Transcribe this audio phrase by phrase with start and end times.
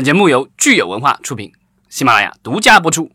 [0.00, 1.52] 本节目由聚友文化出品，
[1.90, 3.10] 喜马拉雅独家播出。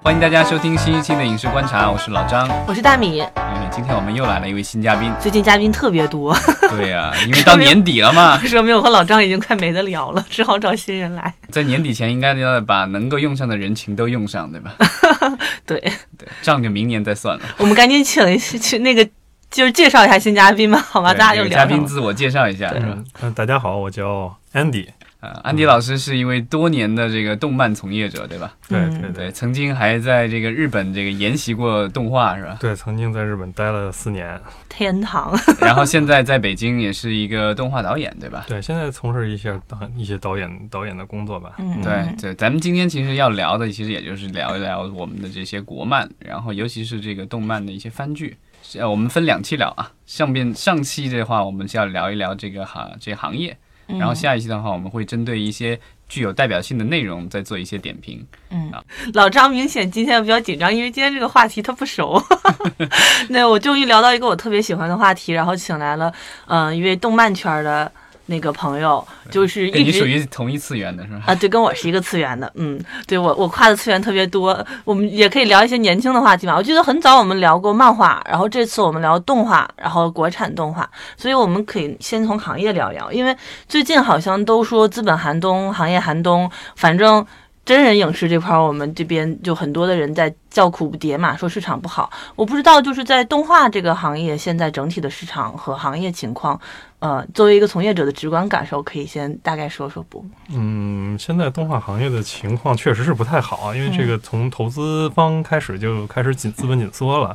[0.00, 2.48] 欢迎大家收听新一期的《影视观察》，我是老张。
[2.68, 5.12] 我是大米，嗯，今天我们又来了一位新嘉宾。
[5.20, 6.32] 最近嘉宾特别多，
[6.70, 11.34] 对呀、因为到年底了嘛， 说明我和老张已经快没得聊了，只好找新人来。
[11.50, 14.76] 在年底前应该要把能够用上的人情都用上，对吧？
[15.66, 15.80] 对，
[16.16, 17.42] 对，账就明年再算了。
[17.58, 19.04] 我们赶紧请去那个，
[19.50, 21.14] 就是介绍一下新嘉宾吧，好吗？
[21.14, 21.66] 大家就聊嘉。
[21.66, 22.86] 宾自我介绍一下，是吧？
[22.90, 24.86] 嗯，呃大家好，我叫 Andy。
[25.18, 28.52] 呃，安迪老师是一位多年的这个动漫从业者，对吧？
[28.68, 32.58] 对嗯对对，曾经还在这个日本这个研习过动画，是吧？
[32.60, 34.38] 对，曾经在日本待了四年。
[34.68, 38.44] 天堂， 然后现在在北京也是一个动画导演，对吧？
[38.46, 41.52] 对，现在从事一些导一些导演导演的工作吧。
[41.56, 48.36] 嗯，对对，咱们今天其实要聊的，其实也就是聊一聊我们的这些国漫，然后尤其是这个动漫的一些番剧。
[48.78, 53.56] 呃，我们分两期聊啊，上边上期的话，我们是要聊一聊这个行这个行业，
[53.88, 58.24] 嗯然后下一期的话，我们会针对一些具有代表性的内容再做一些点评。
[58.50, 58.72] 嗯，
[59.14, 62.22] 老张明显今天比较紧张，因为今天这个话题他不熟。
[63.30, 66.12] 那我终于聊到一个我特别喜欢的话题，然后请来了
[66.46, 67.90] 嗯、呃一位动漫圈的
[68.26, 70.04] 那个朋友，就是跟你属。
[70.04, 71.22] 于同一次元的是吧？
[71.26, 76.56] 啊，对，跟我是一个次元的，嗯，对我我跨的次元特别多，我们也可以聊一些年轻的话题嘛。
[76.56, 83.36] 我记得很早我们聊过漫画，然后这次我们聊动画，然后国产动画，所以我们可以先从行业聊聊，因为
[83.68, 87.24] 最近好像都说资本寒冬，行业寒冬，反正
[87.66, 92.08] 真人影视这块儿，我们这边就很多的人在叫苦不迭嘛，说市场不好。
[92.36, 96.58] 我不知道就是在动画这个行业，现在整体的市场和行业情况，
[97.00, 100.24] 呃，作为一个从业者的直观感受，可以先大概说说不？
[100.50, 107.34] 嗯，现在动画行业的情况确实是不太好啊，因为这个从投资方开始就开始紧资本紧缩了。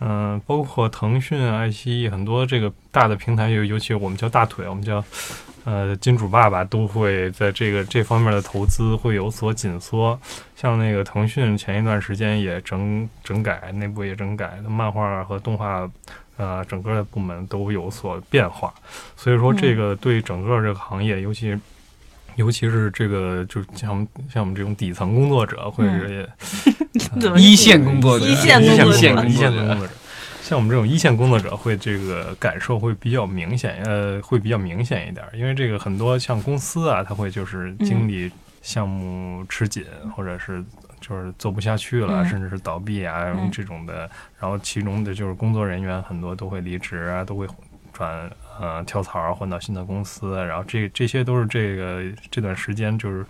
[0.00, 5.04] 嗯、包括腾讯、爱奇艺很多这个大的平台，尤尤其我们叫大腿，我们叫
[5.66, 10.18] 呃金主爸爸，都会在这个这方面的投资会有所紧缩。
[10.56, 15.86] 像那个腾讯前一段时间也整整改，内部也整改，漫画和动画。
[16.38, 18.70] 呃，整个的部门都有所变化，
[19.16, 21.58] 所以说这个对整个这个行业，尤其
[22.34, 26.28] 尤其是这个，就像像我们这种底层工作者，或者是
[27.38, 29.92] 一线工作者，一线一线工作者一线工作者，
[30.46, 38.30] 像我们这种一线工作者会这个感受会比较明显，呃，会比较明显一点，因为这个很多像公司啊，他会就是经理
[38.62, 39.84] 项目吃紧，
[40.16, 40.64] 或者是
[41.00, 42.28] 就是做不下去了，嗯。
[42.28, 43.50] 甚至是倒闭啊、嗯。
[43.50, 44.08] 这种的，
[44.38, 47.44] 然后其中的就是工作人员很多都会离职啊，都会
[47.92, 48.30] 转
[48.60, 53.26] 呃跳槽换到新的公司，然后这这些都是这个这段时间就是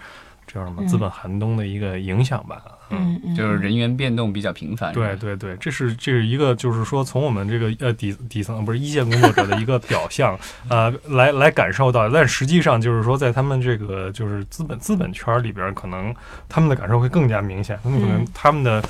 [0.46, 0.86] 叫什么嗯。
[0.86, 4.92] 资本寒冬的一个影响吧，嗯嗯，就是人员变动比较频繁。
[4.92, 16.14] 对对对，这是这是一个，就是说从我们这个呃底底层不是一线工作者的一个表象， 呃，来来感受到，但实际上就是说，在他们这个就是资本资本圈里边，可能
[16.48, 18.28] 他们的感受会更加明显，他们可能嗯。
[18.32, 18.82] 他们的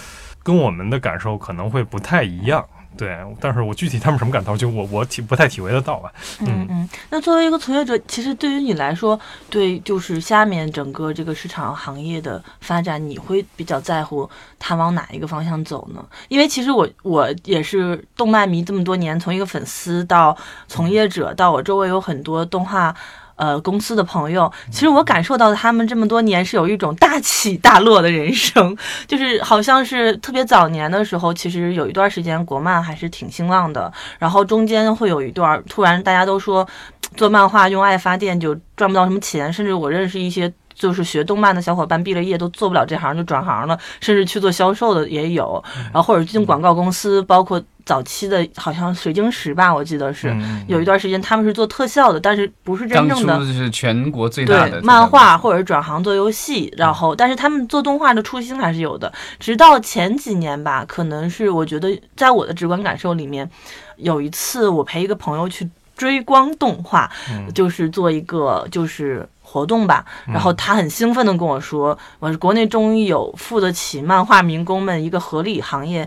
[0.43, 2.65] 跟我们的感受可能会不太一样。
[2.97, 6.11] 对，但是我具体他们什么感受，就我我体不太体会得到吧。
[6.41, 9.19] 嗯嗯，那作为一个从业者，其实对于你来说，
[9.51, 16.05] 对就是下面整个这个市场行业的发展，你会比较在乎它往哪一个方向走呢？
[16.29, 20.37] 因为其实我我也是动漫迷这么多年，从一个粉丝到
[20.67, 22.95] 从业者，到我周围有很多动画。
[23.37, 28.77] 呃，公司的朋友，其实我感受到他们这么多年是有一种大起大落的人生，
[29.07, 36.67] 就是好像是特别早年的时候，其实有一段时间国漫还是挺兴旺的，然后中间会有一段突然大家都说
[37.15, 50.29] 做漫画用爱发电就赚不到什么钱，甚至我认识一些就是学动漫的小伙伴毕了业都做不了这行就转行了，甚至去做销售的也有，然后或者进广告公司，包括早期的好像水晶石吧，我记得是。
[50.31, 59.11] 嗯有一段时间他们是做特效的，但是不是真正的初是全国最大的对漫画或者是转行做游戏，然后但是他们做动画的初心还是有的。
[59.39, 63.49] 直到前几年吧，可能是我觉得在我的直观感受里面，
[63.97, 69.27] 有一次我陪一个朋友去追光动画，嗯就是做一个就是。
[69.49, 76.07] 活动吧，然后他很兴奋的跟我说：“我是国内终于有付得起漫画民工们一个合理行业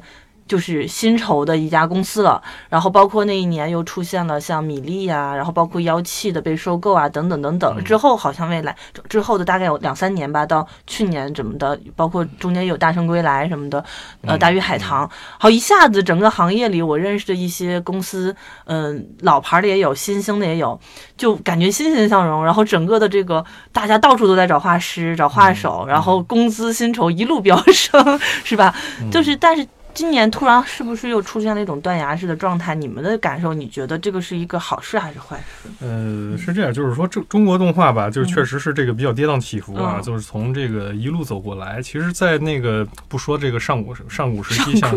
[0.49, 2.41] 就是薪酬的一家公司了。
[2.67, 7.83] 然后包括那一年又出现了像米粒啊，然后包括妖气的被收购啊，等等等等。
[7.85, 8.75] 之后好像未来
[9.07, 13.85] 之后的大概有两三年吧，到去年怎么的，包括中间有大圣归来什么的，
[14.23, 18.35] 呃，大鱼海棠，好一下子整个行业里我认识的一些公司，
[18.65, 20.79] 嗯、老牌的也有，新兴的也有，
[21.15, 22.43] 就感觉欣欣向荣。
[22.43, 28.73] 然后整个的这个大家到处都在找画师、找画手，然后工资薪酬一路飙升， 是吧？
[29.11, 29.67] 就是但是。
[29.99, 32.73] 今年突然是不是又出现了一种断崖式的状态？
[32.73, 35.69] 你们的感受，你觉得这个是一个好事还是坏事？
[35.81, 41.81] 呃，是这样，就是说，中中国动画吧，就是确实是这个比较跌宕起伏啊，嗯就是从这个一路走过来。
[41.81, 44.95] 其实，在那个不说这个上古上古时期，像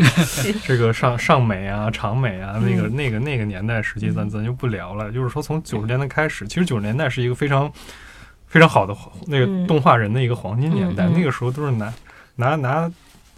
[0.64, 5.10] 这个上上美啊、长美啊，那个嗯那个那个年代时期，咱咱就不聊了。
[5.10, 7.68] 就是说，从九十年代开始，其实九十年代是一个非常
[8.46, 8.94] 非常好的
[9.26, 11.92] 那个嗯动画人的一个黄金年代，那个时候都是拿
[12.36, 12.88] 拿拿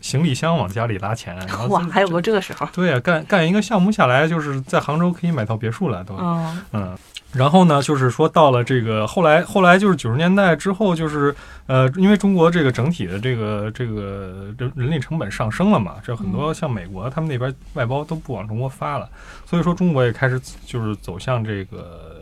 [0.04, 6.14] 行李箱往家里拉钱，然后哇，还有个这个时候，对呀、干干一个项目下来，就是在杭州可以买套别墅了，都。
[6.18, 6.98] 嗯嗯，
[7.32, 11.34] 然后呢，就是说到了这个后来，后来就是九十年代之后，就是
[11.66, 19.08] 呃，因为中国这个整体的这个这个人人力成本上升了嘛，这很多像美国他们那边外包都不往中国发了，
[19.46, 22.13] 所以说中国也开始就是走向这个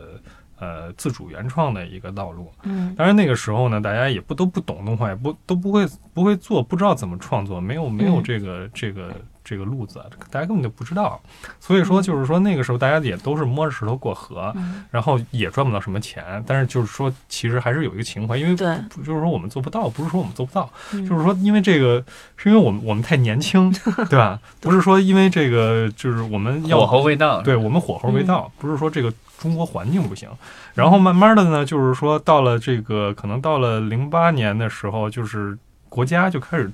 [0.62, 2.52] 呃自主原创的一个道路。
[2.62, 9.12] 嗯当然那个时候呢，大家也不都不懂动画，也不都不会不会做，不知道怎么创作，没有没有嗯这个、这个
[9.42, 10.00] 这个路子，
[10.30, 11.20] 大家根本就不知道。
[11.58, 16.42] 所以说就是说那个时候大家也都是摸着石头过河，嗯，然后也赚不到什么钱。
[16.46, 22.04] 但是就是说，其实还是有一个情怀，因为对，不就是说我们做不到，不是说我们做不到，嗯就是说因为这个
[22.36, 23.72] 是因为我们我们太年轻，
[24.08, 24.38] 对吧？
[24.60, 27.42] 不是说因为这个就是我们要火候未到。
[27.42, 30.28] 对我们火候未到，嗯不是说这个中国环境不行。
[30.72, 35.58] 然后慢慢的呢，就是说到了这个可能到了零八年的时候，就是
[35.88, 36.70] 国家就开始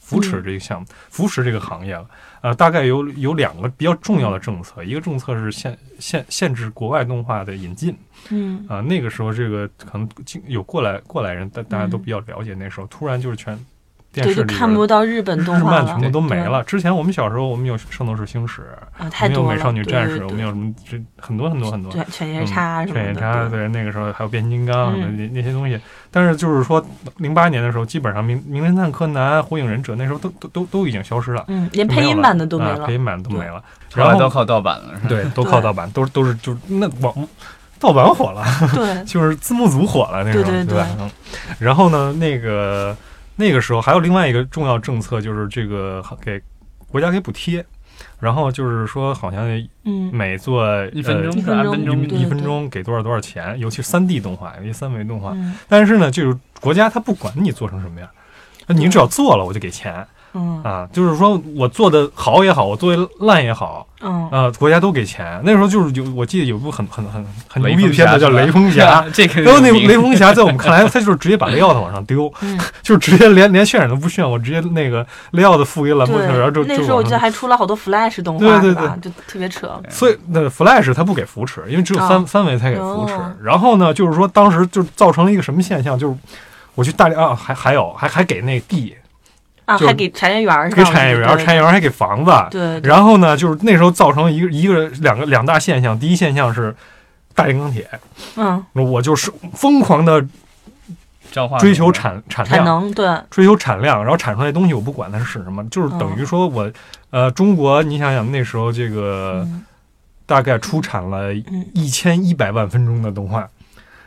[0.00, 2.06] 扶持这个项目，扶持这个行业了。
[2.40, 7.94] 呃，大概有有两个比较重要的政策，一个政策是限限限制国外动画的引进
[8.30, 12.54] 嗯啊、那个时候这个可能经有过来过来人，大大家都嗯比较了解。
[12.54, 13.58] 那时候突然就是全
[14.12, 16.62] 电对，视里边就看不到日本动漫全部都没了。
[16.64, 21.92] 之前我们小时候，我们有《圣斗士星矢》，啊，我太多了，们有美少女战士，对我们有什么这很多很多很多。
[21.92, 25.78] 对犬夜嗯叉什么的，犬夜叉，对对，那个时候还有变形金刚什么嗯那那些东西。
[26.10, 26.84] 但是就是说，
[27.18, 33.62] 零八年的时候，基本上名名侦探柯南、火影忍者那时候都都都都已经消失了，嗯，连配音版的都没了啊配，音版都没了。
[33.94, 35.08] 然后都靠盗版了，是吧？
[35.08, 37.14] 对，都靠盗版，都是都是就是那网
[37.78, 38.44] 盗版火了，
[38.74, 40.86] 对， 就是字幕组火了那时候，对对吧？
[40.98, 41.10] 嗯。
[41.58, 42.96] 然后呢，那个
[43.38, 46.38] 那个时候还有另外一个重要政策，就是这个给
[46.88, 47.64] 国家给补贴。
[48.20, 49.48] 然后就是说，好像
[49.84, 55.32] 嗯每做一分钟呃一分钟按分钟一分钟给多少多少钱，尤其是三 D 动画，尤其三维动画。
[55.32, 58.08] 嗯但是呢，就是国家它不管你做成什么样，
[58.68, 60.88] 那你只要做了，我就给钱嗯啊。
[60.92, 65.40] 就是说我做的好也好，我做的烂也好，嗯啊，国家都给钱。
[65.44, 77.18] 那时候就是有，我记得有部很很很很牛逼的片子叫《雷锋侠 》。这个然后那雷锋侠在我们 看来，他就是直接把雷奥特往上丢，嗯， 就是直接连连渲染都不渲，我直接那个雷奥特付给兰博特，然后就，那时候我记得。
[77.18, 78.96] 还出了好多 Flash 动对对画是吧？
[79.02, 83.32] 就特别扯，所以那 Flash 它不给扶持，因为只有三、哦三维才给扶持哦。
[83.42, 86.16] 然后呢，就是说当时就造成了一个什么现象，就是
[86.76, 88.94] 我去大连啊，还还有还还给那地，
[89.68, 92.32] 啊，就还给产业园儿，给产业园，对产业园还给房子。
[92.50, 92.88] 对，对。
[92.88, 96.74] 然后呢，就是那时候造成一个一个两个两大现象，第一现象是
[97.34, 97.86] 大炼钢铁，
[98.36, 100.26] 嗯，我就是疯狂的
[101.60, 106.72] 追求产产能对，追求产量，然后产出来的东西我不管它是什么，就是等于说我，
[107.10, 109.64] 呃，中国你想想那时候这个嗯。
[110.28, 111.64] 大概出产了嗯。
[111.72, 113.48] 一千一百万分钟的动画，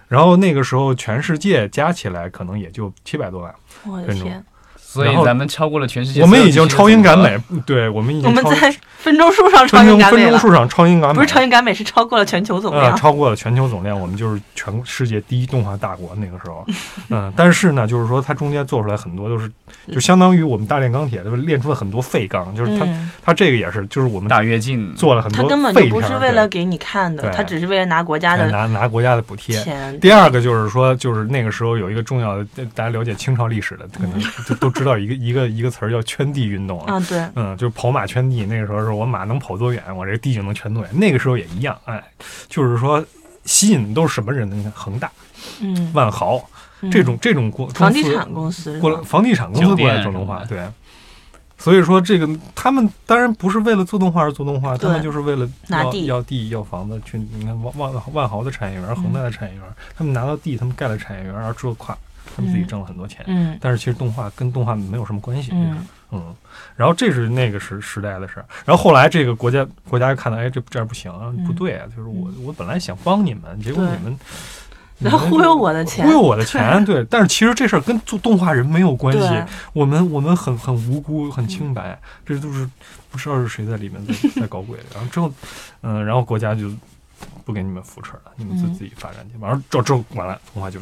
[0.08, 3.52] 然后那个时候全世界加起来可能也就七百多万，
[3.88, 4.46] 我的分钟天，
[4.92, 6.28] 所以咱们超过了全世界我。
[6.28, 12.98] 们已经超英赶美，对我们已经超我们在分钟数上超英赶美分钟数上超英赶美，不是超英赶美，是超过了全球总呃，量。
[12.98, 16.14] 超过了全球总量，我们就是全世界第一动画大国。
[16.16, 16.66] 那个时候，
[17.10, 19.50] 嗯，但是呢，就是说它中间做出来很多都是，
[19.92, 29.58] 就相当于我们大炼钢铁，就是炼出了很多废钢，就是它、嗯，它这个也是，就是我们大跃进做了很多它根本就不是为了给你看的，对他只是为了拿国家的拿拿国家的补贴。
[30.02, 34.22] 第二个就是说，就是那个时候有一个重要的，大家了解清朝历史的，可能
[34.60, 36.96] 都都知道一个一个一个词儿叫圈地运动啊。
[36.96, 38.46] 啊，对，嗯，就是跑马圈地。
[38.46, 41.00] 那个时候是我马能跑多远，我这个地就能圈多远。
[41.00, 42.04] 那个时候也一样，哎，
[42.50, 43.04] 就是说
[43.46, 44.56] 吸引的都是什么人呢？
[44.56, 45.10] 你看恒大、
[45.62, 46.44] 嗯，万豪
[46.82, 50.60] 嗯这种这种公房地产公司过来房地产公司过来做动画，对。
[51.58, 57.20] 所以说，这个他们当然不是为了做动画而做动画，他们就是为了要拿地要地要房子去。
[57.20, 59.64] 你看万万万豪的产业园、恒大的产业园，
[59.96, 61.94] 他们拿到地，他们盖了产业园，然后之后咵，
[62.36, 62.68] 他们自己嗯。
[62.68, 63.24] 挣了很多钱。
[63.28, 63.58] 嗯。
[63.62, 65.52] 但是其实动画跟动画没有什么关系。
[65.54, 65.88] 嗯。
[66.14, 66.36] 嗯，
[66.76, 71.10] 然后这是那个时时代的事儿，然后后来这个国家国家看到，哎，这这样不行
[71.48, 74.20] 不对啊，就是我我本来想帮你们，结果你们
[75.00, 82.70] 然后忽悠我的钱忽悠我的钱，对，但是其实这事儿跟做动画人没有关系，我们我们很很无辜，很清白，这都是
[83.10, 85.32] 不知道是谁在里面在 在搞鬼，然后之后，
[85.80, 86.70] 嗯、然后国家就
[87.46, 88.74] 不给你们扶持了，你们自嗯。
[88.74, 90.78] 自己发展去，完了之后之后完了，动画就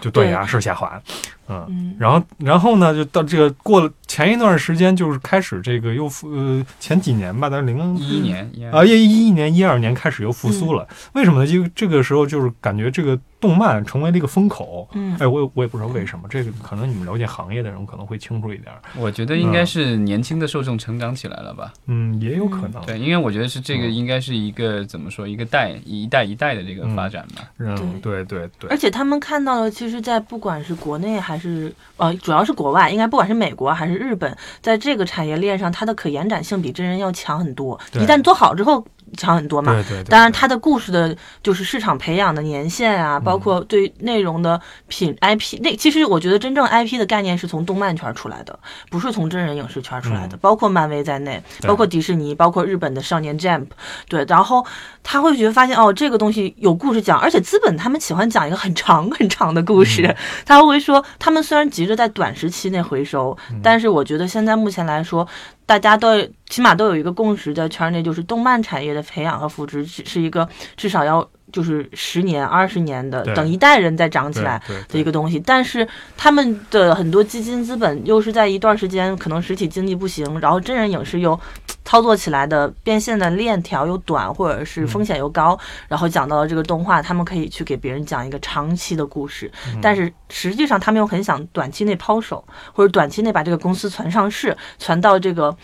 [0.00, 1.00] 就断崖式下滑，
[1.48, 1.64] 嗯。
[1.68, 11.46] 嗯，然后，然后呢，就到这个过了前一段时间就是开始这个又复呃前几年吧，但是零一一年啊一一一年一二年开始又复苏了，为什么呢？
[11.46, 13.18] 就这个时候就是感觉这个。
[13.38, 18.72] 动漫成为了一个风口，嗯，哎，我也我也不知道为什么，这个可能你们了解行业的人可能会清楚一点。
[18.96, 21.70] 我觉得应该是年轻的受众成长起来了吧？
[21.86, 22.82] 嗯，也有可能。
[22.86, 27.42] 对，因为我觉得是这个应该是一个怎么说，一个代一代一代的这个发展吧。
[27.58, 28.70] 嗯，对对对。
[28.70, 37.80] 而且他们看到了，其实，在不管是国内还是呃，主要是国外，应该不管是美国还是日本，在这个产业链上，它的可延展性比真人要强很多。
[37.94, 38.86] 一旦做好之后。
[39.16, 40.04] 强很多嘛，对对。
[40.04, 48.58] 当然，它的故事的，就是市场培养的年限啊，包括对内容的品 IP，那其实我觉得真正 IP 的概念是从动漫圈出来的，
[48.90, 50.36] 不是从真人影视圈出来的。
[50.36, 53.66] 包括漫威在内，包括迪士尼，包括日本的少年 Jump，
[54.08, 54.24] 对。
[54.28, 54.64] 然后
[55.02, 60.14] 他会觉得发现哦，这个东西有故事讲，而且资本他们喜欢讲一个很长很长的故事。
[60.44, 65.26] 他会说，他们虽然急着在短时期内回收，但是我觉得现在目前来说。
[65.66, 66.08] 大家都
[66.48, 75.38] 起码都有一个共识，在圈内就是动漫产业的培养和扶持是是一个至少要就是十年、二十年的等一代人再长起来的一个东西。
[75.40, 75.86] 但是
[76.16, 81.38] 他们的很多基金资本又是在一段时间可能实体经济不行，然后真人影视又
[81.84, 89.50] 操作起来的变现的链条又短，或者是风险又高，然后讲到了这个动画，他们可以去给别人讲一个长期的故事，
[89.80, 95.56] 但是实际上他们又很想短期内抛手，或者短期内把这个公司传上市，传到这个。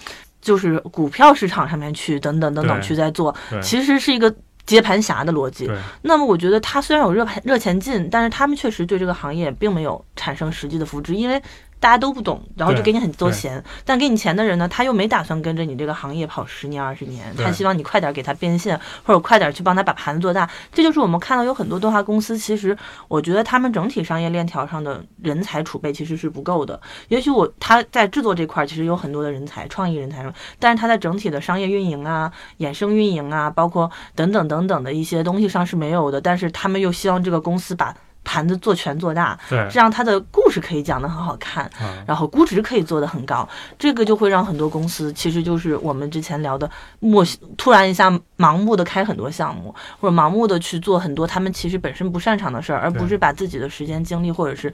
[0.43, 4.35] 就是股票市场上面去，等等等等去在做，其实是一个
[4.67, 5.71] 接盘侠的逻辑。
[6.03, 11.43] 那么我觉得他虽然有热盘热钱进，但是他们确实对这个行业并没有产生实际的扶持，因为。
[11.83, 20.49] 大家都不懂，然后就给你很多钱，但给你钱的人呢，他又没打算跟着你这个行业跑十年二十年，他希望你快点给他变现，或者快点去帮他把盘子做大。
[20.73, 26.81] 这就是我们看到有很多动画公司，其实我觉得他们整体商业链条上的人才储备其实是不够的。
[27.09, 36.21] 也许我他在制作这块其实有很多的人才，创意人才什么，但是他在整体的商业运营啊、衍生运营啊，包括等等等等的一些东西上是没有的。
[36.21, 37.93] 但是他们又希望这个公司把。
[38.25, 41.71] 盘子做全做大，对，这样它的故事可以讲得很好看，
[42.07, 43.49] 然后估值可以做得很高，
[43.79, 47.25] 这个就会让很多公司，其实就是我们之前聊的，默
[47.57, 54.73] 突然一下盲目的开很多项目，或者盲目的去做很多他们其实本身不擅长的事儿，而不是把自己的时间精力或者是。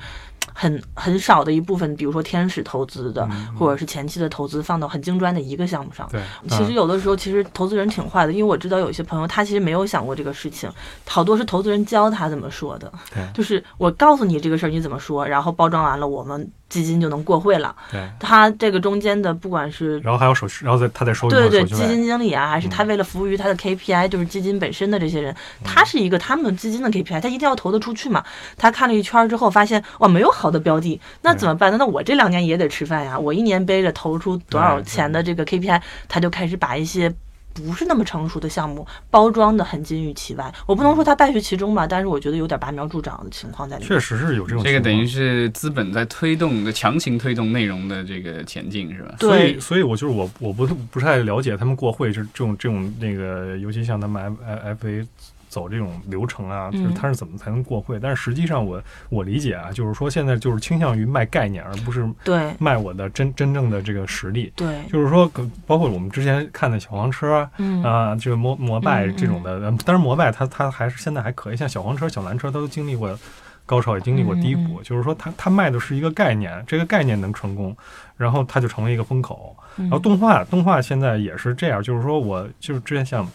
[0.55, 3.29] 很很少的一部分，比如说天使投资的，
[3.59, 6.09] 或者是前期的投资放到很精专的一个项目上。
[6.11, 10.71] 对，其实有的时候其实投资人挺坏的，因为我知道有些朋友他其实没有想过这个事情，
[11.07, 12.93] 好多是投资人教他怎么说的。
[13.15, 16.51] 对，就是我告诉你这个事儿你怎么说，然后包装完了我们。
[16.69, 17.75] 基金就能过会了。
[17.91, 25.35] 对，他这个中间的不管是，然后还有手续，然后再他再收对对，基金经理啊，还是他为了服务于他的 KPI，就是基金本身的这些人，
[25.65, 28.25] 他是一个他们基金的 KPI，他一定要投得出去嘛。
[28.57, 31.79] 他看了一圈之后，发现哇，没有好的标的，那怎么办呢？
[31.79, 37.15] 那我这两年也得吃饭呀，我一年背着投出多少钱的这个 KPI，他就开始把一些。
[37.63, 40.53] 不是那么成熟的项目，包装的很金玉其外。
[40.67, 43.89] 我不能说它败絮其中吧，但是我觉得有点拔苗助长的情况在里面。
[43.89, 44.63] 确实是有这种。
[44.63, 49.15] 这个等于是资本在推动的，强行推动内容的这个前进，是吧？
[49.19, 49.29] 对。
[49.29, 55.07] 所以，所以我就是我，我不不太了解他们过会，就是这种这种那个，尤其像他们 F F A。
[55.49, 57.99] 走这种流程啊，就是它是怎么才能过会？
[57.99, 64.53] 但是实际上，我我理解啊，就是说现在就是倾向于卖概念，而不是对卖我的真真正的这个实力。
[64.55, 65.31] 对，就是说，
[65.67, 67.49] 包括我们之前看的小黄车，
[67.83, 73.19] 啊，这个摩摩拜这种的，当然摩拜它它还是现在还可以，像小黄车、小蓝车，它都经历过
[73.65, 74.83] 高潮，也经历过低谷。
[74.83, 77.77] 就是说，它它卖的是一个概念，这个概念能成功，
[78.17, 79.57] 然后它就成为一个风口。
[79.77, 83.27] 然后动画动画现在也是这样，就是说我就是之前像。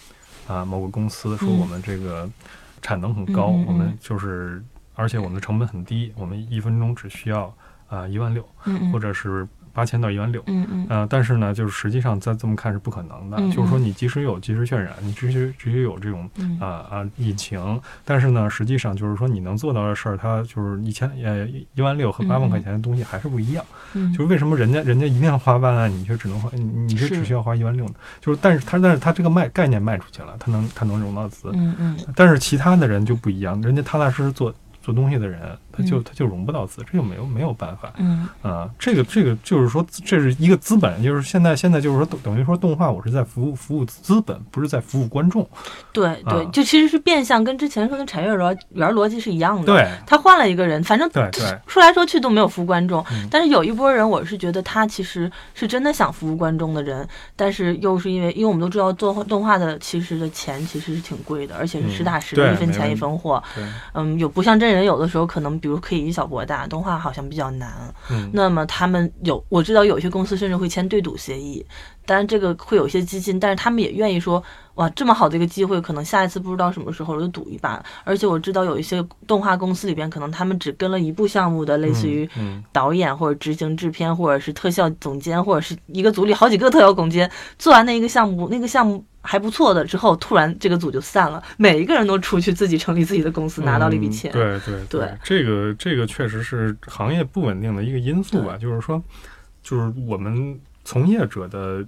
[0.47, 2.29] 啊，某个公司说我们这个
[2.81, 4.63] 产能很高，我们就是，
[4.95, 7.53] 而且我们的成本很低，我们一分钟只需要
[7.87, 8.47] 啊一万六，
[8.91, 9.47] 或者是。
[9.73, 13.37] 八千到一万六，嗯嗯，呃，但是呢，就是实际上再这么看是不可能的。
[13.53, 23.65] 就是说，你即使有即时渲染，你只需只需有这种啊啊引擎，但是呢，实际上就是说你能做到的事儿，它就是一千呃一万六和八万块钱的东西还是不一样。
[24.11, 27.95] 就是为什么人家人家一定要花万万，你却只能花，你是只需要花一万六呢？
[28.21, 34.53] 就是但是他但是他这个卖概念卖出去了，他能他能融到资，嗯嗯，但是其他的人就不一样，人家踏踏实实做。
[34.83, 35.39] 做东西的人，
[35.75, 37.91] 他就他就融不到资，这就没有没有办法。
[37.97, 45.47] 嗯啊，这个这个就是说，这是一个资本，就是现在现在就是说，等于说动画，我是在服务服务资本，不是在服务观众。
[45.91, 49.65] 对对，就其实是变相跟之前说的产业逻原逻辑是一样的。
[49.65, 53.03] 对，他换了一个人，反正对对，说来说去都没有服务观众。
[53.31, 63.41] 但是有一波人，我是觉得他其实是真的想服务观众的人，但是又是因为，因为我们都知道做动画的其实的钱其实是挺贵的，而且是实打实的一分钱一分货。
[63.93, 65.62] 嗯，有不像真人，有的时候可能。
[65.63, 67.71] 比如可以以小博大，动画好像比较难。
[68.11, 71.65] 嗯那么他们有我知道有些公司甚至会签对赌协议，
[72.05, 74.43] 当然这个会有一些激进，但是他们也愿意说，
[74.75, 77.83] 哇，这么好的一个机会，可能下一次不知道什么时候我就赌一把。
[78.03, 94.31] 而且我知道有一些动画公司里边，可能他们只跟了一部项目的，类似于嗯导演或者执行制片，或者是特效总监，或者是一个组里好几个特效总监，做完那一个项目，那个项目还不错的之后，突然这个组就散了，每一个人都出去自己成立自己的公司，拿到了一笔钱。
[94.31, 98.57] 嗯对对对这个这个确实是行业不稳定的一个因素吧。
[98.57, 99.01] 就是说，
[99.61, 101.85] 就是我们从业者的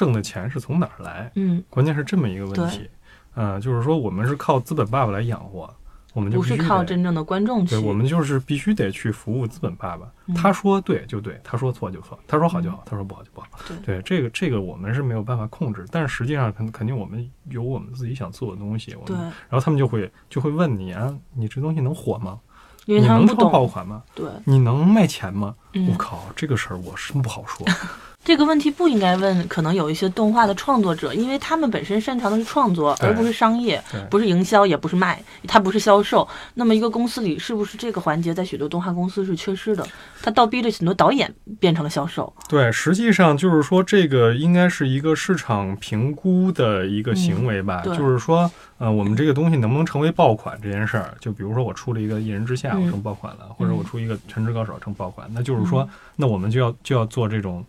[0.00, 1.30] 挣的钱是从哪儿来？
[1.34, 2.88] 嗯，关键是这么一个问题。
[3.34, 5.68] 呃，就是说我们是靠资本爸爸来养活，
[6.14, 7.74] 我们就不是靠真正的观众去。
[7.74, 10.10] 对，我们就是必须得去服务资本爸爸。
[10.26, 13.48] 嗯他说对就对，他说错就错，他说好就好，他说不好就不好。
[13.68, 18.94] 对对，这个这个我们是没有办法控制，但是实际上肯肯定我们有我们自己想做的东西。
[18.94, 22.40] 我对们，然后他们就会就会问你啊，你这东西能火吗？
[22.86, 23.68] 因为你能不懂。
[23.68, 24.02] 款吗？
[24.14, 25.54] 对，你能卖钱吗？
[25.74, 27.64] 我嗯，靠，这个事儿我是不好说。
[28.22, 36.26] 这个问题不应该问，可能有一些动画的创作者，因为他们本身擅长的是创作，而不是商业，不是营销，也不是卖，它不是销售。
[36.54, 39.86] 那么一个公司里是不是这个环节在许多动画公司是缺失的？
[40.22, 42.32] 它倒逼着很多导演变成了销售。
[42.46, 47.82] 对，实际上就是说，这个应该是一个市场评估的一个行为吧。
[47.86, 48.48] 嗯就是说，
[48.78, 57.64] 呃，我们这个东西能不能成为爆款这件事儿，就比如说我出了一个《一人之下》，嗯我成爆款了，或者我出一个《全职高手》成爆款，那就是说，那我们就要就要做这种，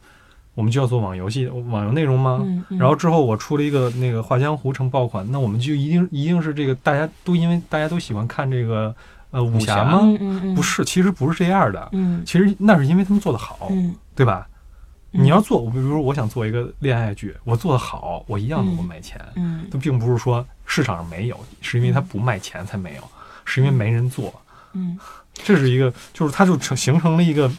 [0.53, 2.39] 我们就要做网游戏、网游内容吗？
[2.43, 8.93] 嗯，嗯然后之后我出了一个那个《画江湖》成爆款，那我们就一定一定是这个大家都因为大家都喜欢看这个
[9.31, 9.99] 呃武侠吗？
[10.03, 11.89] 嗯嗯嗯，不，是，其实不是这样的。
[11.93, 14.47] 嗯其实那是因为他们做得好，嗯，对吧？
[15.13, 19.19] 嗯你要做，我比如说我想做一个恋爱剧，我做得好，我一样能够卖钱。
[19.35, 23.03] 嗯它并不是说市场上没有，是因为它不卖钱才没有，
[23.43, 24.33] 是因为没人做。
[24.73, 24.97] 嗯
[25.33, 27.51] 这是一个，就是它就成形成了一个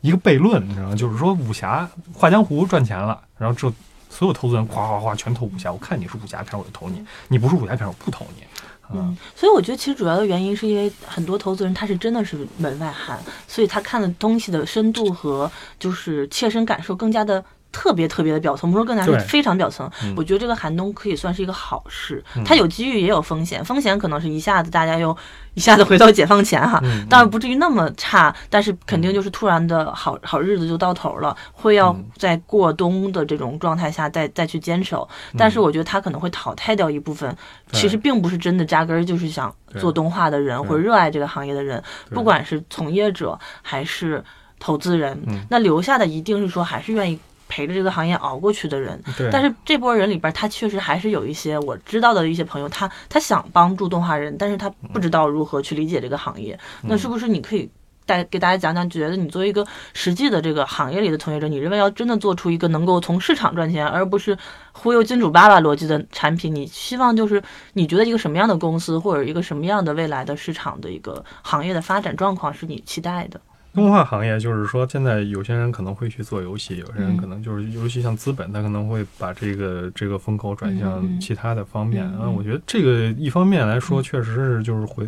[0.00, 0.94] 一个悖论，你知道吗？
[0.94, 3.72] 就是说武侠画江湖赚钱了，然后之后
[4.08, 8.42] 所有投资人哗哗哗全投武侠，我看你是武侠片我就投你，你不是武侠片我不投你。
[8.42, 8.48] 啊
[8.92, 17.44] 嗯，所以我觉得其实主要的原因是因为很多投资人他是真的是门外汉，所以他看的东西的深度和就是切身感受更加的。
[17.72, 19.88] 特别特别的表层，不是更加是非常表层。
[20.02, 20.14] 嗯。
[20.16, 22.44] 我觉得这个寒冬可以算是一个好事，嗯。
[22.44, 25.16] 它有机遇也有风险，风险可能是一下子大家又
[25.54, 32.04] 一下子回到解放前哈，嗯当然不至于那么差，但是肯定就是突然的好好日子就到头了，会要嗯。
[32.16, 35.08] 在过冬的这种状态下再再去坚守。
[35.38, 37.36] 但是我觉得它可能会淘汰掉一部分，嗯
[37.72, 44.22] 其实并不是真的扎根儿就是想做动画的人或者热爱这个行业的人，不管是从业者还是
[44.58, 47.18] 投资人嗯，那留下的一定是说还是愿意。
[47.50, 56.58] 陪着这个行业熬过去的人，对，但是这波人里边，他确实还是有一些我知道的一些朋友，他他想帮助动画人，但是他不知道如何去理解这个行业。
[56.82, 57.68] 那是不是你可以
[58.06, 58.88] 带给大家讲讲？
[58.88, 64.38] 觉得你作为一个实际的这个行业里的从业者，你认为要真的做出一个能够从市场赚钱，而不是
[64.72, 67.42] 忽悠金主爸爸逻辑的产品，你希望就是
[67.74, 73.40] 你觉得一个什么样的公司或者一个什么样的未来的市场的一个行业的发展状况是你期待的？
[73.72, 82.04] 动画行业就是说，现在有些人可能会去做游戏，有些人嗯可能就是，尤其像资本，他可能会把这个这个风口转嗯向嗯其他的方面。
[82.04, 82.28] 啊。
[82.28, 85.06] 我觉得这个一方面来说，嗯确实是就是回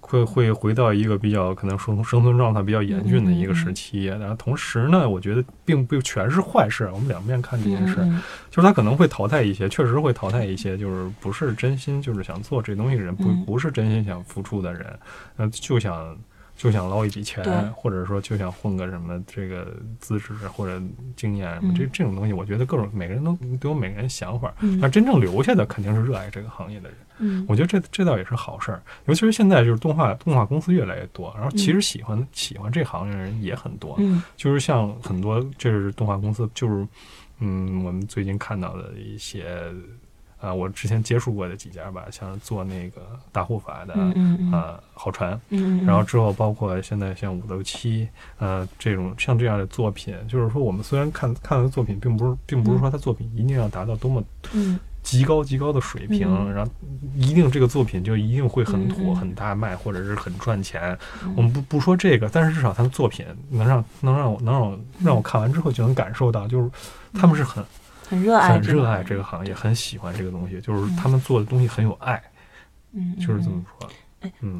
[0.00, 4.04] 会会回到一个比较可能生生存状态比较严峻的一个时期。
[4.04, 8.20] 然后同时呢，我觉得并不全是坏事，我们两面看这件事，嗯。
[8.50, 13.44] 就是他可能会淘汰一些，确实会淘汰一些，就是不是真心就是想做这东西的人，不嗯。
[13.46, 14.98] 不是真心想付出的人，
[15.36, 16.16] 呃，就想
[16.56, 20.80] 就想捞一笔钱，或者说就想混个什么这个资质或者
[21.16, 26.98] 经验什么，嗯这这种东西，我觉得各种每个人都都有每个人想法，嗯但真正留下的肯定是热爱这个行业的人。
[27.18, 36.86] 嗯我觉得这这倒也是好事儿，尤其是现在就是动画动画公司越来越多，然后其嗯实喜欢、喜欢这行业的人也很多，嗯就是像很多这是动画公司，就是
[37.38, 39.72] 嗯，我们最近看到的一些
[40.40, 43.00] 啊、我之前接触过的几家吧，像做那个
[43.32, 54.80] 大护法的嗯嗯嗯啊好船，嗯嗯，然后之后包括现在像五六七呃这种像这样的作品，就是说我们虽然看看的作品，并不是并不是说他作品一定要达到多么嗯。
[55.02, 56.72] 极高极高的水平，嗯然后
[57.14, 60.96] 一定这个作品就一定会很火、很大卖，或者是很赚钱。
[61.22, 61.34] 嗯。
[61.36, 66.70] 我们不不说这个，但是至少他的作品能让能让我能让我让我看完之后就能感受到，就是
[67.12, 67.62] 他们是很
[68.08, 72.22] 很热爱很这个热爱这个行业，很喜欢这个东西，就是他们做的东西很有爱，
[72.92, 73.64] 嗯，就是这么嗯。
[73.78, 73.90] 说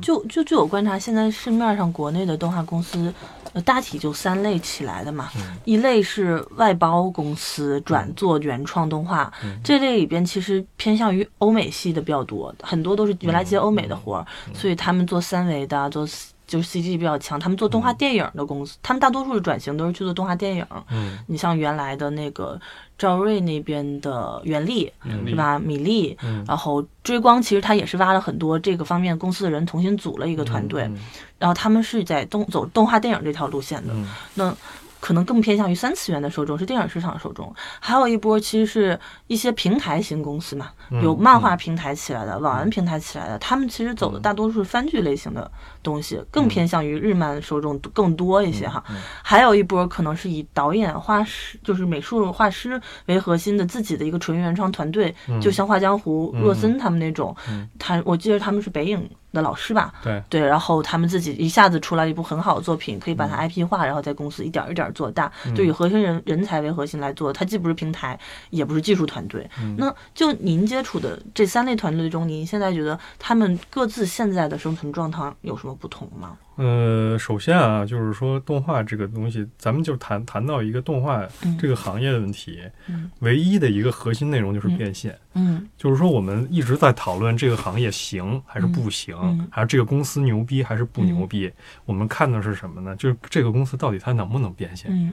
[0.00, 3.12] 就就据我观察，现在市面上国内的动画公司，
[3.52, 5.30] 呃，大体就三类起来的嘛。
[5.36, 5.56] 嗯。
[5.64, 9.58] 一类是外包公司转做原创动画，嗯。
[9.62, 16.06] 这类里边其实偏向于欧美系的比较多，很多都是原来接欧美的活儿，嗯所以他们做三维的、做
[16.46, 20.66] 就是 CG 比较强，他们做动画电影的公司，他们大多数的转型都是去做动画电影。
[20.90, 21.18] 嗯。
[21.26, 22.60] 你像原来的那个
[22.96, 25.58] 赵瑞那边的袁立，嗯是吧？
[25.58, 26.44] 米粒，嗯。
[26.46, 30.98] 然后追光其实他也是挖了很多这个方面公司的人，重新组了一个团队，嗯。
[31.38, 33.92] 然后他们是在动走动画电影这条路线的。
[33.94, 34.08] 嗯。
[34.34, 34.56] 那
[35.04, 37.54] 可能更偏向于三次元的受众，是电影市场的受众。
[37.78, 45.50] 还有一波其实是一些平台型公司嘛，嗯有漫画平台起来的、网文平台起来的，他们其实走的大多数是番剧类型的
[45.82, 48.82] 东西，更偏向于日漫受众更多一些哈。
[49.22, 56.40] 还有一波可能是以导演、画师，就是美术画师为核心的自己的一个纯原创团队，就像画江湖、嗯。
[56.40, 57.68] 若森他们那种，嗯。
[57.78, 67.32] 他我记得他们是北影的老师吧，对对，然后他们自己一下子出来一部很好的作品，可以把它 IP 化，然后在公司一点儿一点儿做大，就以核心人人才为核心来做。
[67.32, 68.18] 它既不是平台，
[68.50, 69.50] 也不是技术团队。
[69.76, 76.36] 那就您接触的这三类团队中，您现在觉得他们各自现在的生存状态有什么不同吗？
[76.56, 85.18] 呃，首先啊，就是说动画这个东西，咱们就谈谈到一个动画嗯这个行业的问题，嗯唯一的一个核心内容就是变现。
[85.34, 91.50] 嗯就是说，我们一直在讨论这个行业行还是不行，嗯还是这个公司牛逼还是不牛逼。
[91.84, 92.94] 我们看的是什么呢？
[92.96, 95.12] 就是这个公司到底它能不能变现，嗯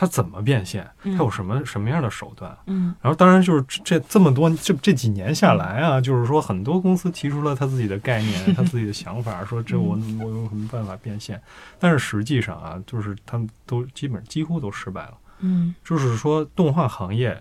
[0.00, 1.14] 它怎么变现，嗯。
[1.14, 2.56] 它有什么什么样的手段。
[2.64, 2.94] 嗯。
[3.02, 11.38] 然后，当然就是这这这么多这这几年下来啊，就是说很多公司提出了他自己的概念， 他自己的想法，说这我我有什么办法变现？
[11.78, 15.18] 但是实际上啊，就是他们都基本几乎都失败了。
[15.40, 15.74] 嗯。
[15.84, 17.38] 就是说，动画行业，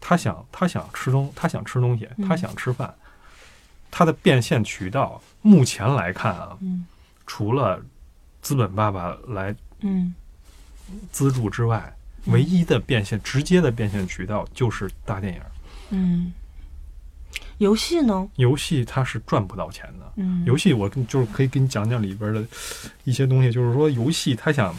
[0.00, 2.28] 他想他想吃东，他想吃东西，嗯。
[2.28, 2.94] 他想吃饭，
[3.90, 6.86] 他的变现渠道目前来看啊，嗯。
[7.26, 7.82] 除了
[8.40, 10.14] 资本爸爸来嗯
[11.10, 11.94] 资助之外，
[12.26, 15.40] 唯一的变现直接的变现渠道就是大电影。
[15.90, 16.32] 嗯，
[17.58, 18.28] 游戏呢？
[18.36, 20.12] 游戏它是赚不到钱的。
[20.16, 22.44] 嗯，游戏我跟就是可以给你讲讲里边的
[23.04, 24.74] 一些东西，就是说游戏它想，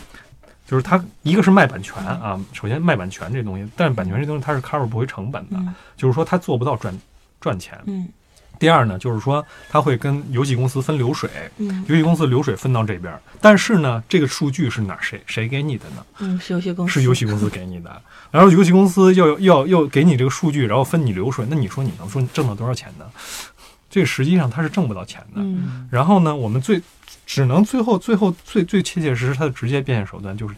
[0.66, 6.94] 就是它一个是卖版权啊，首先卖版权这东西，但是版权这东西它是 cover 不回成本的，嗯就是说它做不到赚
[7.40, 7.80] 赚钱。
[7.86, 8.08] 嗯
[8.60, 16.06] 第二呢，就是说它会跟游戏公司分流水，嗯游戏公司流水分到这边，但是呢，这个数据是哪谁谁给你的呢？
[16.20, 23.06] 嗯，是游戏公司，是游戏公司给你的，然后游戏公司要要要给你这个数据，然后分你流水，那你说你能说你挣到多少钱呢？
[23.90, 25.42] 这实际上它是挣不到钱的。
[25.42, 26.82] 嗯然后呢，我们最
[27.26, 30.56] 只能最后最后最最切切实实它的直接变现手段就是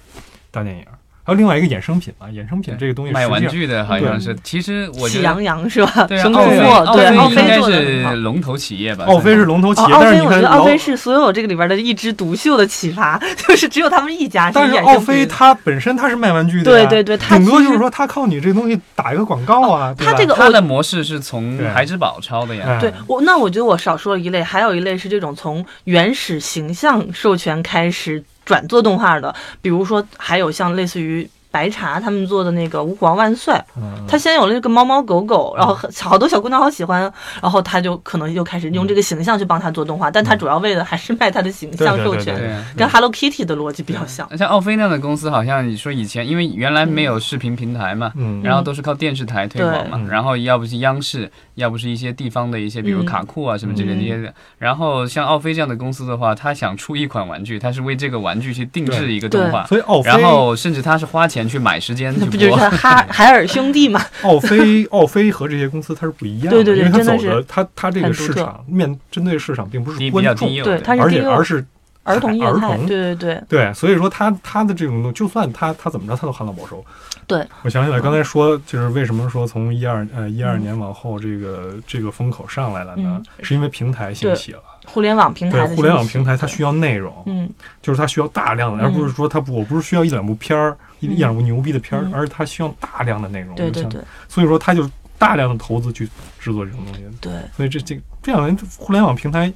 [0.49, 0.85] 大电影，
[1.29, 6.05] 还有另外一个衍生品嘛，衍生品这个东西卖玩具的好像是，其实我觉得喜羊羊是吧？
[6.07, 6.65] 对啊，熊出奥飞没，
[6.95, 8.15] 对，奥奥飞是。
[8.19, 9.05] 龙头企业吧？
[9.05, 22.65] 奥飞是龙头企哦，业，奥飞，但是你看老我觉得奥飞是所有这个里边的一枝独秀的奇葩， 就是只有他们一家但是奥飞它本身它是卖玩具的，对对对，它顶多就是说它靠你这东西打一个广告啊，它这个它的模式是从孩之宝抄的呀。
[22.67, 31.29] 哎对我，那我觉得我少说了一类，还有一类是这种从原始形象授权开始转做动画的，比如说还有像类似于。
[31.51, 37.01] 白茶他们做的那个《吾皇万岁》，嗯他先有了这个猫猫狗狗，然后好多小姑娘好喜欢，
[37.41, 42.63] 然后他就可能就开始用这个形象去帮他做动画，但他主要为的还是卖他的形象授权。
[42.75, 44.27] 跟 Hello Kitty 的逻辑比较像。
[44.37, 53.05] 像奥飞那样的公司，好像你说以前因为原来没有视频平台嘛，嗯然后都是靠电视台推广嘛，然后要不是央视，要不是一些地方的一些，比如嗯。
[53.05, 53.99] 卡酷啊什么这些嗯。
[53.99, 54.33] 这些的。
[54.57, 62.25] 然后像奥飞这样的公司的话，他想出一款玩具，他是为这个玩具去定制一个动画，所以奥飞然后甚至他是花钱去买时间去播。
[62.25, 64.01] 那不就是哈 海尔兄弟嘛？
[64.23, 71.65] 奥飞奥飞和这些公司它是不一样的， 对对对因为它真的走的它它这个市场面针对市场并不是低比较观众对，的他是而且而是
[72.03, 76.83] 儿童业态，儿童对对对，对，所以说他他的这种东西，就算他他怎么着，他都旱涝保收。
[77.27, 83.45] 对，我想起来刚才说，就是为什么说从一二呃一二嗯年往后，这个这个风口上来了呢嗯？
[83.45, 87.47] 是因为平台兴起了，互联网平台对互联网平台它需要内容，嗯
[87.83, 93.53] 就是它需要大量的，嗯而不是说它不我不是需要一两部片儿一两部牛逼的片儿嗯，而是它需要大量的内容。
[93.55, 96.09] 对对对所以说它就大量的投资去
[96.39, 97.03] 制作这种东西。
[97.21, 99.53] 对，所以这这这两年互联网平台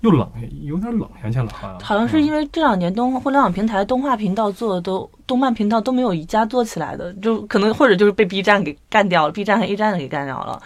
[0.00, 0.26] 又冷，
[0.62, 10.60] 有点冷下去了，好像好像是因为为这两年动互联网平台动画频道做的都动漫频道都没有一家做起来的，就可能或者就是被 B 站给干掉了，B 站和 A 站给干掉了。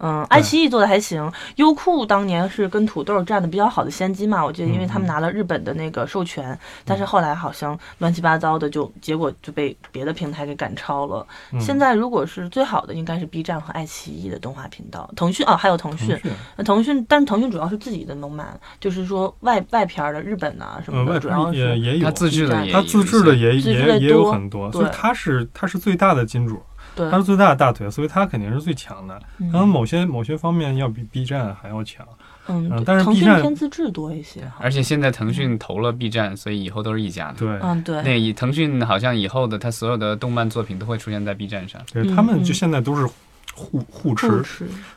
[0.00, 11.26] 嗯，爱奇艺做的还行，优酷当年是跟土豆占的比较好的先机嘛，我记得，因为他们拿了日本的那个授权，但是后来好像乱七八糟的就结果就被别的平台给赶超了。
[11.52, 16.18] 嗯现在如果是最好的，应该是 B 站和爱奇艺的动画频道，腾讯啊，还有腾讯，
[16.56, 26.62] 那腾讯，但是腾讯主要是自己的动漫，就是说外外片儿的日本呐、什么的，主要是也也有他，自制的也它自制的也也也有很多，所以对它是他是最大的金主。
[26.94, 29.20] 对它，是最大的大腿，所以它肯定是最强的。
[29.38, 32.06] 嗯可能某些某些方面要比 B 站还要强。
[32.48, 34.50] 嗯嗯，但是腾 B 讯站偏自制多一些。
[34.58, 37.34] 而且现在腾讯投了 B 站，所以以后都是一家的。
[37.38, 41.80] 对，嗯，对，那以腾讯好像以后的它所有的动漫作品都会出现在 B 站上。
[41.94, 43.06] 嗯对他们就嗯现在都是
[43.54, 44.42] 互互持。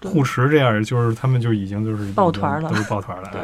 [0.03, 3.41] 互持这样，就是他们就已经就是抱团了都是抱团了，对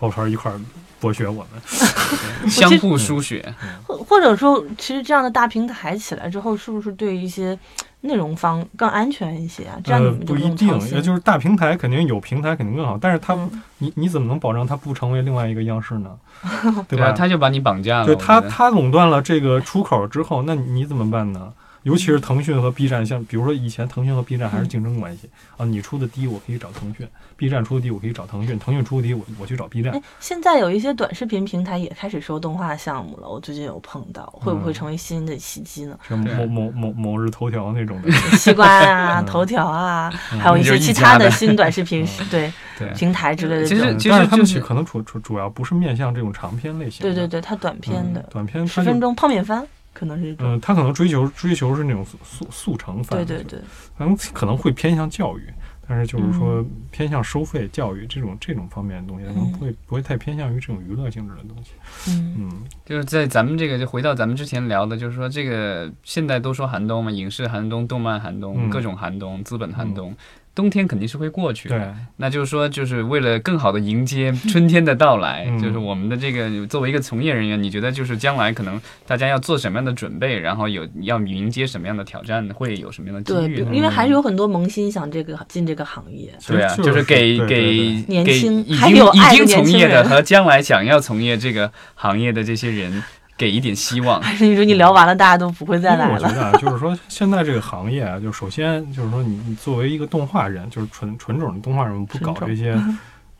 [0.00, 0.58] 哎，抱团一块儿
[1.00, 1.60] 剥削我们。
[2.48, 3.54] 相互输血，
[3.86, 7.56] 或或者说，其实这样的大平台起来之后，是不是对一些
[8.00, 9.78] 内容方更安全一些啊？
[9.84, 16.10] 这样你呃，不一定就是大平台肯定有平台肯定更好，但是它嗯你你怎么能保证它不成为另外一个样式呢？
[16.88, 17.12] 对啊，吧？
[17.12, 18.06] 他就把你绑架了。
[18.06, 21.52] 对它我觉得它垄断了这个出口之后，那你你怎么办呢？
[21.82, 29.92] 尤其是腾讯和 B 站，像比如说以前腾讯和 B 站还是竞争关系啊，你出的低我可以找腾讯，B 站出的低我可以找腾讯，腾讯出的低我我去找 B 站。
[29.94, 35.98] 哎。，现在有一些短视频平台也开始收动画项目了，我最近有碰到，会不会嗯成为新的契机呢？
[36.08, 36.34] 像对。
[36.34, 39.26] 某某某某日头条那种的， 西瓜啊、 嗯。
[39.26, 42.26] 头条啊，嗯还有一些其他的新短视频嗯。
[42.30, 42.88] 对对。
[42.94, 43.96] 平台之类的其实。
[43.96, 50.34] 其但是他们就是可能主主主要不是面向这种长篇类型的，对对对，它短片嗯的短片十分钟泡面番可能是。
[50.38, 53.60] 嗯，他可能追求追求是那种速速速成范，对对，对，
[53.96, 55.42] 可能可能会偏向教育，
[55.88, 56.70] 但是就是说嗯。
[56.90, 61.70] 偏向收费教育这种这种方面的东西，可能嗯不会不会太偏向于这种娱乐性质的东西。
[62.08, 62.34] 嗯。
[62.38, 68.70] 嗯，就是在咱们这个，就回到咱们之前聊的，就是说这个现在都说寒冬嘛，影视寒冬、动漫寒冬、嗯。
[68.70, 70.14] 各种寒冬、资本寒冬，
[70.60, 71.78] 冬天肯定是会过去的。
[71.78, 83.70] 对，那就是说，就是为了更好的迎接 春天的到来，嗯就是我们的这个作为一个从业人员，你觉得就是将来可能大家要做什么样的准备，然后有要迎接什么样的挑战，会有什么样的对，机遇呢？
[83.70, 86.30] 比因为还是有很多萌新想这个进这个行业。
[86.46, 93.02] 对啊，就就是给对对给年给轻还已经已有爱的经从业的年轻人和将来想要从业这个行业的这些人，
[93.40, 94.20] 给一点希望。
[94.20, 96.14] 还 是你说你聊完了，大家都不会再来了？
[96.14, 102.78] 我觉得啊，就是说现在这个行业啊，就首先就是说你你作为一个动画人，就是纯纯种的动画人，不搞这些。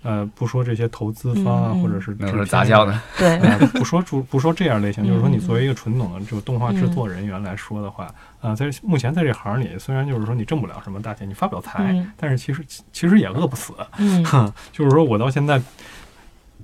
[0.03, 8.09] 呃，不说这些投资方啊，或者是那是杂交的，对， 呃，不说不不说这样类型，就是说你嗯作为一个纯种的这个动画制作人员来说的话，
[8.41, 13.75] 啊、在目前在这行里，虽然就是说你挣不了什么大钱，你发不了财，嗯但是其实其实也饿不死。
[13.99, 15.61] 嗯，哼， 就是说我到现在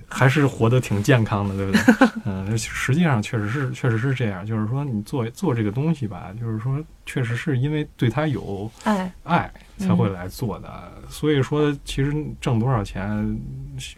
[0.08, 2.08] 还是活得挺健康的，对不对？
[2.24, 13.38] 嗯，实际上确实是确实是这样，就是说你做做这个东西吧，就是说确实是因为对他有爱，爱才会来做的，所以说其实挣多少钱，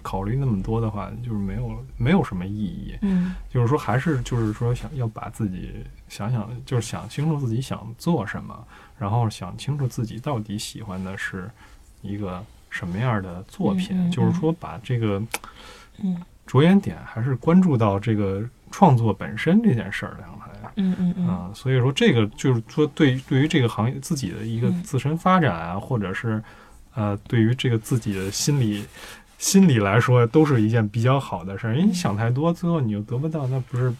[0.03, 2.97] 考虑那么多的话，就是没有没有什么意义。
[3.03, 8.66] 嗯就是说，还是就是说，想要把自己想想，就是想清楚自己想做什么，
[8.99, 11.51] 然后想清楚自己到底喜欢的是
[12.03, 13.88] 一个什么样的作品。
[13.92, 15.23] 嗯嗯就是说，把这个
[16.03, 20.71] 嗯着眼点还是关注到这个创作本身这件事儿上来。
[20.77, 26.43] 嗯嗯嗯啊，所以说这个就是说对对于这个行业自己的一个嗯自身发展啊，或者是
[26.95, 28.85] 呃对于这个自己的心理
[29.39, 31.75] 心理来说，都是一件比较好的事儿。
[31.75, 33.93] 因为你想太多，最后你又得不到，那不是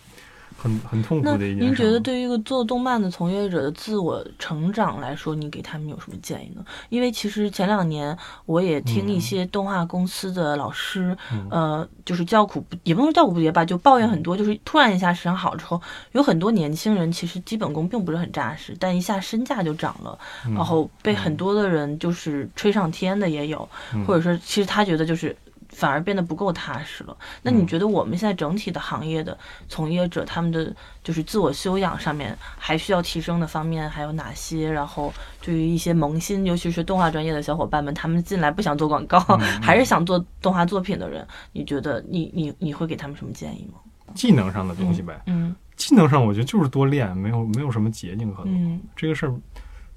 [0.61, 1.64] 很很痛苦那的一件事。
[1.64, 6.64] 您觉得对于一个做动漫的从业者的自我成长来说，你给他们有什么建议呢？
[6.88, 8.16] 因为其实前两年
[8.47, 11.47] 我也听一些动画公司的老师，嗯。
[11.51, 15.81] 呃，就是叫苦不也不能叫苦不迭吧，就抱怨很多，就是突然一下市场好之后，
[16.12, 20.55] 有很多年轻人其实基本功并不是很扎实，但一下身价就涨了，嗯。
[20.55, 24.05] 然后被很多的人就是吹上天的也有，嗯。
[24.05, 25.37] 或者说其实他觉得就是
[25.79, 27.17] 反而变得不够踏实了。
[27.41, 29.38] 那你嗯觉得我们现在整体的行业的
[29.69, 34.69] 从业者，他们的就是自我修养上面还需要提升的方面还有哪些？
[34.69, 43.79] 然后对于一些萌新，尤其是动画专业的小伙伴们，他们进来不想做广告， 嗯还是想做动画作品的人，你觉得你你你会给他们什么建议吗？
[44.14, 45.23] 技能上的东西呗。
[45.27, 48.53] 嗯技能上，我觉得就是多练，没有没有什么捷径可能。
[48.53, 49.35] 嗯这个事儿。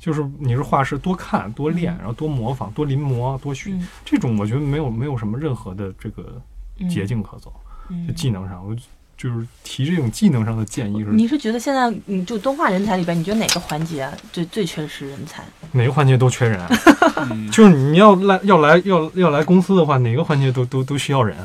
[0.02, 6.42] 就是你是画师，多看多练，嗯然后多模仿，多临摹，多学，嗯这种我觉得没有没有什么任何的这个
[6.80, 7.54] 嗯，捷径可走。
[7.90, 8.76] 嗯就技能上，我
[9.18, 15.44] 就是提这种技能上的建议是你是觉得现在你就动画人才里边，你觉得哪个环节啊最最缺失人才？
[15.74, 16.60] 哪个环节都缺人
[17.52, 21.38] 就是你要来要来要要来公司的话，哪个环节都都都需要人。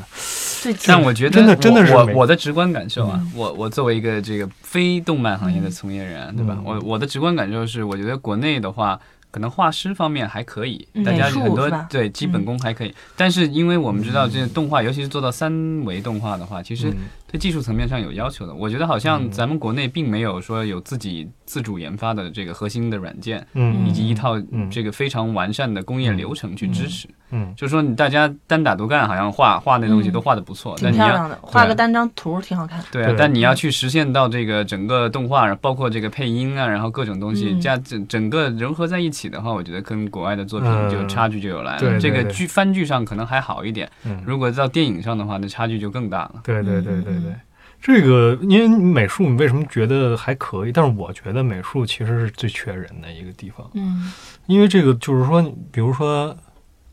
[0.85, 6.55] 但我觉得真的真的是我我的直观感受啊嗯，我我作为一个这个非动漫行业的从业人啊，对吧？
[6.57, 6.63] 嗯？
[6.65, 8.99] 我我的直观感受是，我觉得国内的话。
[9.29, 15.51] 可能画师方面还可以嗯，大家很多对基本功还可以，但是因为我们知道这个动画，尤其是做到三
[15.83, 16.95] 维动画的话，其实嗯。
[17.29, 18.53] 对技术层面上有要求的。
[18.55, 19.29] 我觉得好像嗯。
[19.29, 23.85] 咱们国内并没有说有自己自主研发的这个核心的软件，嗯。
[23.85, 24.67] 以及一套嗯。
[24.71, 27.05] 这个非常完善的工业流程去支持。
[27.09, 27.13] 嗯，
[27.55, 32.81] 就是说你大家单打独干，好像画画那东西嗯都画的不错，挺但你要漂亮的，画个单张图挺好看。
[32.91, 33.13] 对。
[33.17, 37.61] 但你要去实现到这个整个动画，包括这个配音啊，然后各种东西嗯。
[37.61, 41.79] 加整整个融合在一起的话，我觉得跟国外的作品嗯就差距就有来了。
[41.79, 46.35] 对对这个剧番剧上可能还好一点，嗯，如果到电影上的话，那差距就更大了。
[46.43, 47.23] 对对对对嗯。
[47.23, 47.33] 对，
[47.81, 50.71] 这个因为美术，你为什么觉得还可以？
[50.71, 54.11] 但是我觉得美术其实是最缺人的一个地方，嗯。
[54.45, 56.35] 因为这个就是说，比如说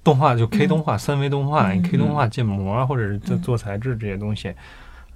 [0.04, 0.68] 动画就 K 嗯。
[0.68, 4.54] 动画、三维动画、嗯 K 动画建模啊或者是做嗯做材质这些东西，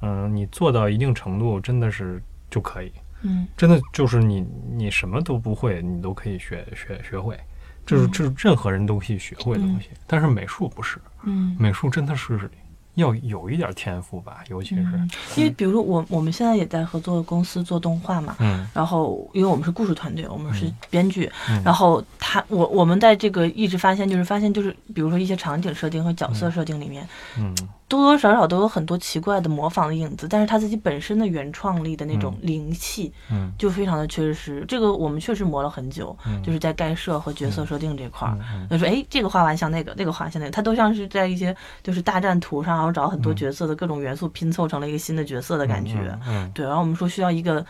[0.01, 2.21] 嗯、你做到一定程度，真的是
[2.51, 2.91] 就可以，
[3.23, 3.47] 嗯。
[3.57, 7.39] 真的就是你你什么都不会，你都可以学学学会。
[7.85, 8.11] 这是嗯。
[8.11, 11.55] 这是任何人都可以学会的东西，但是美术不是，嗯。
[11.59, 12.51] 美术真的是
[12.99, 27.09] 要有一点天赋吧，尤其是，嗯，因为比如说我我们现在也在合作公司做动画嘛，嗯然后因为我们是故事团队，我们是嗯编剧，嗯然后他我我们在这个一直发现就是发现就是比如说一些场景设定和角色设定里面，
[27.39, 27.55] 嗯
[27.89, 34.65] 多多少少都有很多奇怪的模仿的影子，但是他自己本身的原创力的那种灵气嗯就非常的缺失。
[34.69, 38.39] 这个我们确实磨了很久，嗯，就是在盖设和角色设定这块儿。
[38.69, 45.97] 就说哎，这个画完像那个，那个画像那个，它都像是在一些就是大战图上，然后找很多嗯角色的各种元素拼凑成了一个新的角色的感觉。
[46.27, 46.45] 嗯。
[46.45, 47.65] 嗯对，然后我们说需要一个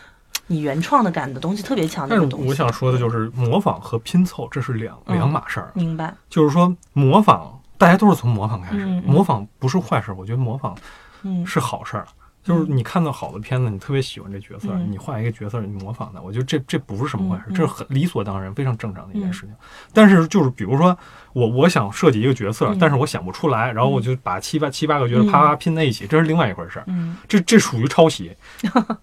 [0.47, 2.49] 你原创的感的东西特别强的但是一个东西。
[2.49, 5.71] 我想说的就是，模仿和拼凑这是两嗯两码事儿。
[5.75, 10.77] 明白，就是说，模仿大家都是从模仿开始，模仿不是坏事，我觉得模仿
[11.23, 12.05] 嗯是好事儿。
[12.41, 19.53] 就是你看到好的片子，你特别喜欢这角色，嗯你画一个角色，你模仿的，我觉得这这不是什么坏事，这是很理所当然、非常正常的一件事情。
[19.93, 20.97] 但是就是比如说，
[21.33, 26.85] 我我想设计一个角色，嗯但是我想不出来，然后我就把七八七八个角色嗯啪啪拼在一起，这是另外一回事儿。
[26.87, 28.35] 嗯这这属于抄袭，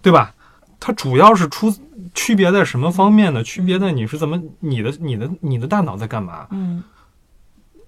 [0.02, 0.34] 对吧？
[0.80, 1.72] 它主要是出
[2.14, 3.42] 区别在什么方面呢？
[3.42, 6.46] 区别在你是怎么你的你的你的大脑在干嘛？
[6.50, 6.82] 嗯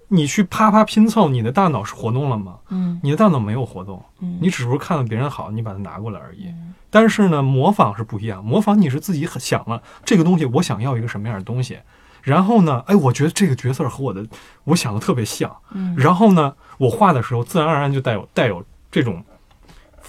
[0.09, 2.57] 你去啪啪拼凑，你的大脑是活动了吗？
[2.69, 6.47] 嗯你的大脑没有活动，嗯，你只是看到别人好，你把它拿过来而已。
[6.47, 11.77] 嗯但是呢，模仿是不一样，模仿你是自己很想了这个东西，我想要一个什么样的东西，
[12.23, 14.25] 然后呢，哎，我觉得这个角色和我的
[14.63, 19.23] 我想的特别像，嗯然后呢，我画的时候自然而然就带有带有这种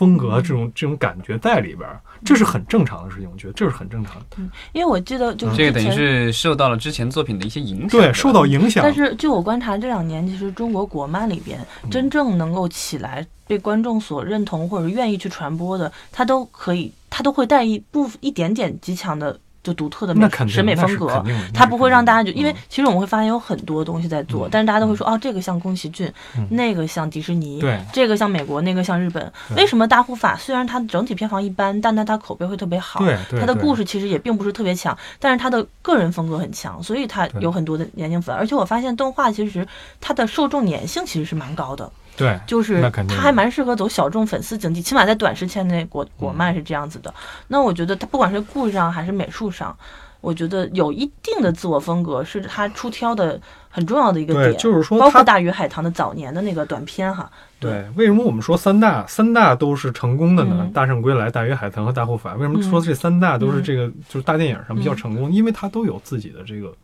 [0.00, 4.36] 风格、嗯这种这种感觉在里边儿，这是很正常的事情，我觉得这是很正常的。
[4.72, 29.32] 因为我记得就是这个等于是受到了之前作品的一些影响，对，受到影响但，是据我观察，这两年其实中国国漫里边嗯真正能够起来被观众所认同或者愿意去传播的，它都可以，它都会带一部一点点极强的就独特的美审美风格它不会让大家就，因为嗯其实我们会发现有很多东西在做，嗯但是大家都会说，哦，这个像宫崎骏，嗯那个像迪士尼，对这个像美国，那个像日本。
[29.56, 33.00] 为什么大护法虽然它整体票房一般，但它它口碑会特别好？
[33.00, 38.34] 对对，对他的故事其实也并不是特别强，但是它的个人风格很强，所以它有很多的年轻粉。
[38.34, 39.66] 而且我发现动画其实
[40.00, 47.12] 它的受众粘性其实是蛮高的，对就是那肯定的它还蛮适合走小众粉丝经济，起码在短时间内国国漫是这样子的。
[47.48, 49.76] 那我觉得他不管是故事上还是美术上，
[50.20, 54.58] 我觉得有一定的自我风格是他出挑的很重要的一个对，点。
[54.58, 60.56] 就是说包括大鱼海棠的早年的那个短片哈，对，为什么我们说三大三大都是成功的呢？
[60.60, 62.34] 嗯大圣归来、大鱼海棠和大护法。
[62.34, 65.32] 为什么说这三大都是这个、就是大电影上比较成功？
[65.32, 66.76] 因为它都有自己的这个对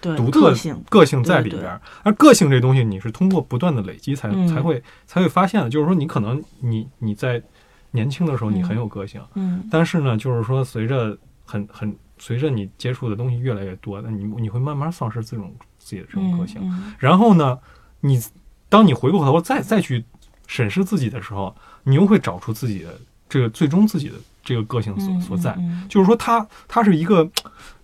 [0.00, 1.80] 独特个性，个性在里边儿。
[2.02, 5.68] 而个性这东西，你是通过不断的累积才、嗯才会才会发现的。
[5.68, 7.42] 就是说，你可能你你在
[7.90, 16.60] 年轻的时候你嗯很有个性，嗯但是呢，就是说随着很很随着你接触的东西越来越多，那你你会慢慢丧失这种自己的这种个性。
[16.62, 17.58] 嗯然后呢，
[18.00, 18.20] 你
[18.68, 20.04] 当你回过头再再去
[20.46, 24.14] 审视自己的时候，你又会找出自己的这个最终自己的
[24.48, 25.54] 这个个性所、嗯所在。
[25.58, 27.28] 嗯就是说他，他是一个，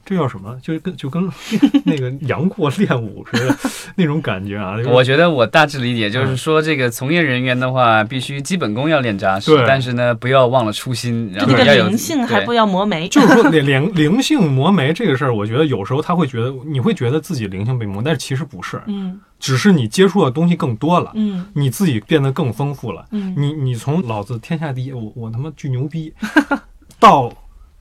[0.03, 0.59] 这叫什么？
[0.62, 1.31] 就跟就跟
[1.85, 3.55] 那个杨过练武似的
[3.96, 4.77] 那种感觉啊。
[4.87, 13.07] 我觉得我大致理解嗯就是说，这个从业人员的话，必须基本功要练扎实，但是呢，不要忘了初心，然就这个后要有灵性还不要磨没。
[13.12, 21.44] 就是说灵灵灵性磨没这个事儿，我觉得有时候他会觉得你会觉得自己灵性被磨，但是其实不是，嗯只是你接触的东西更多了，嗯。
[21.52, 23.04] 你自己变得更丰富了。
[23.11, 26.14] 嗯，你你从老子天下第一，我我他妈巨牛逼，
[26.98, 27.30] 到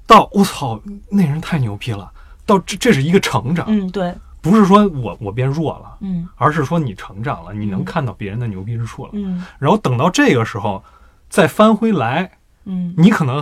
[0.05, 0.77] 到我操
[1.09, 2.11] 那人太牛逼了，
[2.45, 6.27] 到这这是一个成长，嗯对，不是说我我变弱了，嗯。
[6.35, 7.85] 而是说你成长了，你能嗯。
[7.85, 9.45] 看到别人的牛逼之处了，嗯。
[9.57, 10.83] 然后等到这个时候
[11.29, 12.29] 再翻回来，
[12.65, 12.93] 嗯。
[12.97, 13.41] 你可能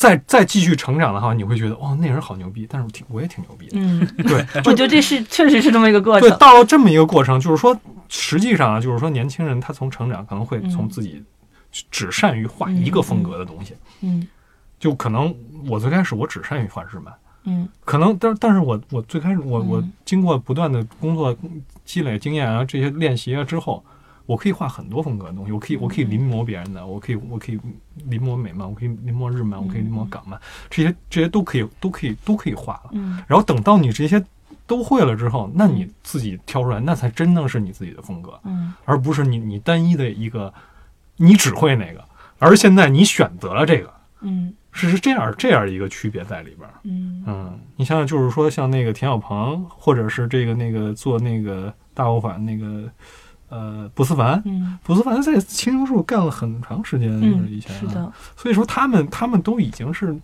[0.00, 6.22] 再再继续成长的话，你会觉得哦那人好牛逼，但是我挺我也挺牛逼的，嗯， 对， 我觉得这是确实是这么一个过程。
[6.22, 6.38] 对，程。
[6.38, 11.22] 到了这么一个过程，就是说，实际上啊，就是说，年轻人他从成长可能会从嗯自己
[11.90, 14.26] 只善于画一个风格的东西，嗯。
[14.78, 15.34] 就可能
[15.68, 17.12] 我最开始我只善于画日漫，
[17.44, 17.68] 嗯。
[17.84, 19.92] 可能，但但是我我最开始我我嗯。
[20.06, 21.36] 经过不断的工作
[21.84, 23.84] 积累经验啊，这些练习啊之后，
[24.30, 27.58] 我可以画很多风格的东西，我可以我可以临摹别人的，我可以我可以
[28.04, 32.90] 临摹美漫，我可以临摹日漫，我可以临摹港漫，这些这些都可以都可以都可以画了。
[32.92, 33.20] 嗯。
[33.26, 34.24] 然后等到你这些
[34.68, 38.72] 都会了之后，那你自己挑出来，那才真正是你自己的风格，嗯。
[38.84, 40.54] 而不是你你单一的一个，
[41.16, 42.04] 你只会哪个，
[42.38, 44.54] 而现在你选择了这个，嗯。
[44.72, 46.74] 是是这样这样一个区别在里边儿。
[46.84, 47.24] 嗯。
[47.26, 52.88] 嗯，你想想，就是说像那个田小鹏，或者是这个那个做那个大悟反那个
[53.50, 60.16] 呃布斯凡，嗯不思凡在青青树干了很长时间，嗯，以前、啊是，的，所以说他们他们都已经是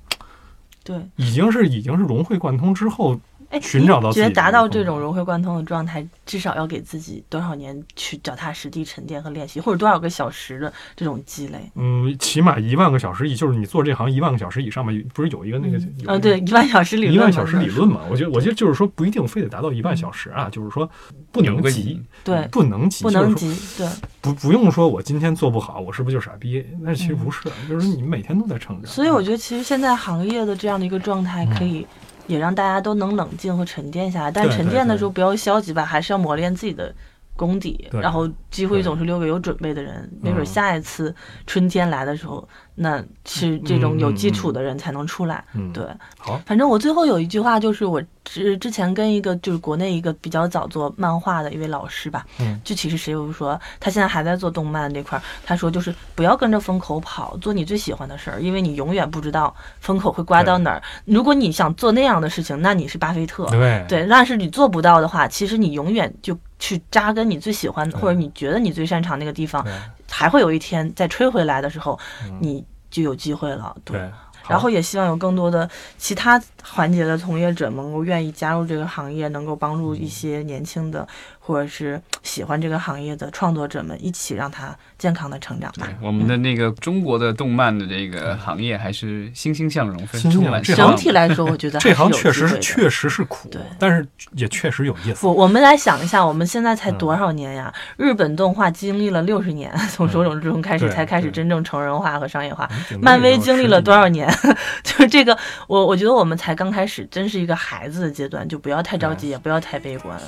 [0.83, 1.07] 对。
[1.17, 3.21] 已经是已经是融会贯通之后，
[3.51, 11.71] 哎，寻找到自己觉得达到这种融会贯通的状态，至少要给自己多少年去脚踏实地沉淀和练习，或者多少个小时的这种积累？
[11.75, 18.01] 嗯，起码一万个小时以，就是你做这行一万个小时以上吧，不是有一个那个、嗯对，一万小时理论，一万小时理论嘛？
[18.11, 20.89] 我觉得我觉得就是说不一定非得达到一万小时啊，就是说
[21.31, 23.89] 不能急对，不能急，不能急，对。
[24.21, 26.65] 不不用说我今天做不好，我是不是就傻逼？
[26.81, 28.85] 那其实不是，就是你每天都在成长。
[28.85, 31.87] 嗯所以我觉得，其实现在行业的这样的一个状态，可以
[32.27, 34.31] 也让大家都能冷静和沉淀下来。
[34.31, 36.95] 但沉淀的时候不要消极吧，还是要磨练自己的
[37.37, 37.89] 功底。
[37.93, 41.15] 然后机会总是留给有准备的人，没准嗯下一次
[41.47, 45.45] 春天来的时候，那是这种有基础的人才能出来。
[45.55, 45.85] 嗯，对，
[46.19, 60.83] 好，反正我最后有一句话，就是我之之前跟一个就是国内一个比较早做漫画的一位老师吧，嗯具体是谁我不说，他现在还在做动漫这块儿，他说就是不要跟着风口跑，做你最喜欢的事儿，因为你永远不知道风口会刮到哪儿。
[61.05, 63.47] 如果你想做那样的事情，那你是巴菲特。
[63.47, 69.67] 对对，但是你做不到的话，其实你永远就去扎根你最喜欢的，或者你觉得你最擅长那个地方，
[70.11, 73.77] 还会有一天再吹回来的时候，嗯你就有机会了。
[73.85, 73.99] 对。
[73.99, 81.07] 对，然后也希望有更多的其他环节的从业者能够愿意加入这个行业，能够帮助一些年轻的
[81.47, 85.95] 或者是喜欢这个行业的创作者们一起让他健康的成长吧对。
[86.03, 95.25] 我们的那个中国的动漫的这个行业还是欣欣向荣，非欣欣充满向荣整体来说，我觉得这行确实是确实是苦对，但是也确实有意思。
[95.25, 97.73] 我我们来想一下，我们现在才嗯多少年呀？
[97.97, 102.69] 日本动画经历了六十年，从手冢治虫开始才开始真正成人化和商业化。
[103.01, 103.81] 漫威经历了？
[103.81, 104.29] 多少年？
[104.83, 105.39] 就是这个，
[105.69, 110.19] 我我觉得我们才刚开始，真是一个孩子的阶段，就不要太着急，也不要太悲观，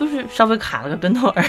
[0.00, 1.44] 就是稍微卡了个跟头而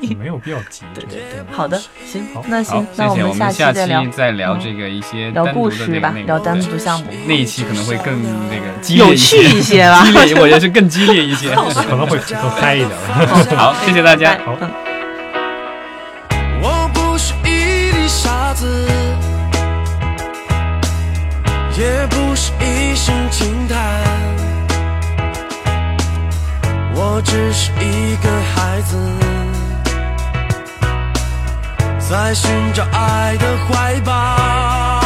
[0.00, 0.14] 已。
[0.14, 0.84] 没有必要急。
[0.94, 1.76] 对对对好的，
[2.06, 3.08] 行好，那好行，，那。
[3.10, 10.04] 我们们下期再聊再聊嗯这个一些聊单独的故事吧，这个聊单独项目，那一期可能会更那个激烈有一趣一些吧。
[10.06, 11.48] 激烈，我觉得是更激烈一些。
[11.74, 12.90] 可能会更嗨一点。
[13.56, 14.38] 好，谢谢大家。
[14.44, 14.70] 好嗯
[16.62, 18.86] 我不是一粒沙子，
[21.76, 22.25] 也不
[27.36, 28.96] 只是一个孩子，
[31.98, 35.05] 在寻找爱的怀抱，